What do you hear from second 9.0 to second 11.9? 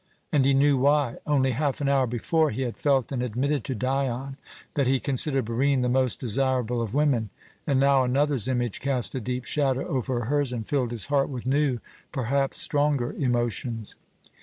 a deep shadow over hers and filled his heart with new,